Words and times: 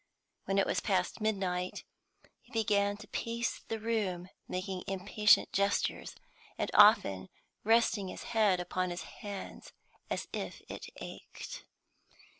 When 0.45 0.57
it 0.57 0.65
was 0.65 0.79
past 0.79 1.21
midnight 1.21 1.83
he 2.41 2.51
began 2.51 2.97
to 2.97 3.07
pace 3.07 3.59
the 3.67 3.79
room, 3.79 4.29
making 4.47 4.83
impatient 4.87 5.53
gestures, 5.53 6.15
and 6.57 6.71
often 6.73 7.29
resting 7.63 8.07
his 8.07 8.23
head 8.33 8.59
upon 8.59 8.89
his 8.89 9.03
hands 9.03 9.73
as 10.09 10.27
if 10.33 10.59
it 10.67 10.87
ached. 10.95 11.65